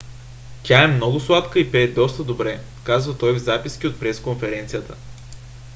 [0.63, 4.95] тя е много сладка и пее доста добре казва той в записки от пресконференцията